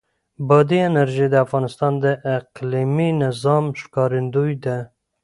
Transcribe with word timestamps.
بادي 0.47 0.79
انرژي 0.89 1.27
د 1.31 1.35
افغانستان 1.45 1.93
د 2.03 2.05
اقلیمي 2.37 3.09
نظام 3.23 3.65
ښکارندوی 3.81 4.53
ده. 4.65 4.77